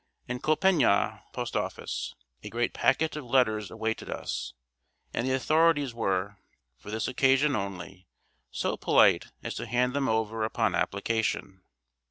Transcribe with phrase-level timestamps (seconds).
[0.27, 4.53] In Compiègne post office a great packet of letters awaited us;
[5.13, 6.39] and the authorities were,
[6.79, 8.07] for this occasion only,
[8.49, 11.61] so polite as to hand them over upon application.